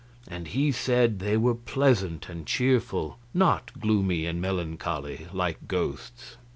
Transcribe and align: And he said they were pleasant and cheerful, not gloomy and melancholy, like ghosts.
And 0.27 0.47
he 0.47 0.71
said 0.71 1.19
they 1.19 1.37
were 1.37 1.53
pleasant 1.53 2.27
and 2.27 2.47
cheerful, 2.47 3.19
not 3.35 3.69
gloomy 3.79 4.25
and 4.25 4.41
melancholy, 4.41 5.27
like 5.31 5.67
ghosts. 5.67 6.37